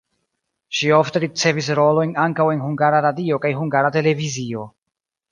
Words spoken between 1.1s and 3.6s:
ricevis rolojn ankaŭ en Hungara Radio kaj